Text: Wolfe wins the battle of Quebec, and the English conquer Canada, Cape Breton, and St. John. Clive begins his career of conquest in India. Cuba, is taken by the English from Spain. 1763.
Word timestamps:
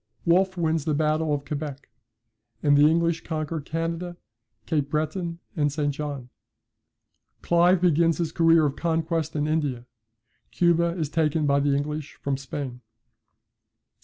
Wolfe 0.25 0.57
wins 0.57 0.85
the 0.85 0.95
battle 0.95 1.31
of 1.31 1.45
Quebec, 1.45 1.87
and 2.63 2.75
the 2.75 2.89
English 2.89 3.23
conquer 3.23 3.61
Canada, 3.61 4.17
Cape 4.65 4.89
Breton, 4.89 5.37
and 5.55 5.71
St. 5.71 5.93
John. 5.93 6.31
Clive 7.43 7.81
begins 7.81 8.17
his 8.17 8.31
career 8.31 8.65
of 8.65 8.75
conquest 8.75 9.35
in 9.35 9.45
India. 9.47 9.85
Cuba, 10.49 10.95
is 10.97 11.07
taken 11.09 11.45
by 11.45 11.59
the 11.59 11.75
English 11.75 12.15
from 12.15 12.35
Spain. 12.35 12.81
1763. 12.81 12.81